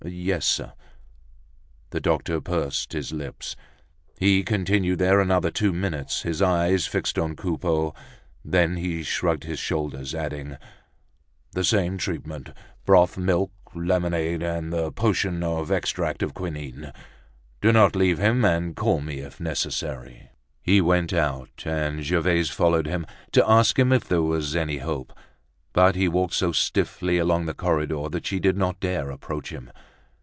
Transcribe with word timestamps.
"Yes, 0.03 0.47
sir." 0.47 0.73
The 1.91 1.99
doctor 1.99 2.41
pursed 2.41 2.91
his 2.93 3.11
lips. 3.13 3.55
He 4.19 4.41
continued 4.41 4.97
there 4.97 5.19
another 5.19 5.51
two 5.51 5.71
minutes, 5.71 6.23
his 6.23 6.41
eyes 6.41 6.87
fixed 6.87 7.19
on 7.19 7.35
Coupeau. 7.35 7.93
Then 8.43 8.77
he 8.77 9.03
shrugged 9.03 9.43
his 9.43 9.59
shoulders, 9.59 10.15
adding: 10.15 10.57
"The 11.51 11.63
same 11.63 11.99
treatment, 11.99 12.49
broth, 12.83 13.15
milk, 13.15 13.51
lemonade, 13.75 14.41
and 14.41 14.73
the 14.73 14.91
potion 14.91 15.43
of 15.43 15.69
extract 15.71 16.23
of 16.23 16.33
quinine. 16.33 16.91
Do 17.61 17.71
not 17.71 17.95
leave 17.95 18.17
him, 18.17 18.43
and 18.43 18.75
call 18.75 19.01
me 19.01 19.19
if 19.19 19.39
necessary." 19.39 20.31
He 20.63 20.81
went 20.81 21.13
out 21.13 21.61
and 21.63 22.03
Gervaise 22.03 22.49
followed 22.49 22.87
him, 22.87 23.05
to 23.33 23.47
ask 23.47 23.77
him 23.77 23.93
if 23.93 24.05
there 24.07 24.23
was 24.23 24.55
any 24.55 24.79
hope. 24.79 25.13
But 25.73 25.93
he 25.95 26.07
walked 26.07 26.33
so 26.33 26.51
stiffly 26.51 27.19
along 27.19 27.45
the 27.45 27.53
corridor, 27.53 28.09
that 28.09 28.25
she 28.25 28.39
did 28.39 28.57
not 28.57 28.79
dare 28.79 29.11
approach 29.11 29.49
him. 29.51 29.69